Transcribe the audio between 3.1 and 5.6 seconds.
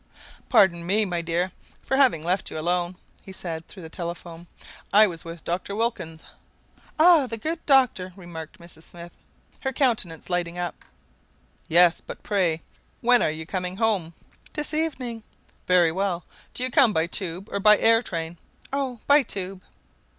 he said through the telephone. "I was with